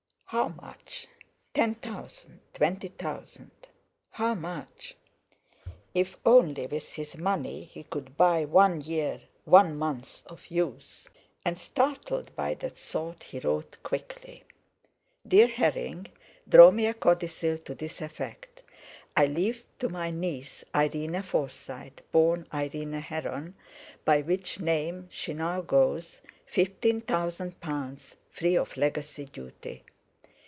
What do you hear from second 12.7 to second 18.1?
thought, he wrote quickly: "DEAR HERRING,—Draw me a codicil to this